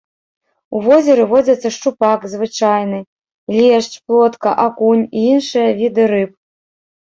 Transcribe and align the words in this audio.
У 0.77 0.79
возеры 0.85 1.23
водзяцца 1.33 1.69
шчупак 1.75 2.25
звычайны, 2.31 2.99
лешч, 3.57 3.91
плотка, 4.07 4.49
акунь 4.65 5.05
і 5.05 5.19
іншыя 5.35 5.69
віды 5.85 6.03
рыб. 6.15 6.35